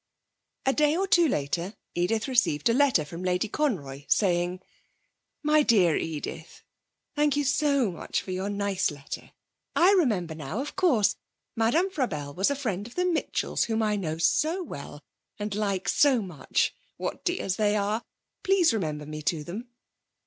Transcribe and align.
A 0.65 0.73
day 0.73 0.97
or 0.97 1.07
two 1.07 1.27
later 1.27 1.75
Edith 1.93 2.27
received 2.27 2.67
a 2.69 2.73
letter 2.73 3.05
from 3.05 3.21
Lady 3.21 3.47
Conroy, 3.47 4.05
saying: 4.07 4.59
'MY 5.43 5.61
DEAR 5.61 5.95
EDITH, 5.95 6.63
Thank 7.15 7.37
you 7.37 7.43
so 7.43 7.91
much 7.91 8.19
for 8.23 8.31
your 8.31 8.49
nice 8.49 8.89
letter. 8.89 9.31
I 9.75 9.91
remember 9.91 10.33
now, 10.33 10.59
of 10.59 10.75
course, 10.75 11.17
Madame 11.55 11.91
Frabelle 11.91 12.33
was 12.35 12.49
a 12.49 12.55
friend 12.55 12.87
of 12.87 12.95
the 12.95 13.05
Mitchells, 13.05 13.65
whom 13.65 13.83
I 13.83 13.95
know 13.95 14.17
so 14.17 14.63
well, 14.63 15.03
and 15.37 15.53
like 15.53 15.87
so 15.87 16.19
much. 16.23 16.73
What 16.97 17.23
dears 17.23 17.57
they 17.57 17.75
are! 17.75 18.01
Please 18.41 18.73
remember 18.73 19.05
me 19.05 19.21
to 19.21 19.43
them. 19.43 19.67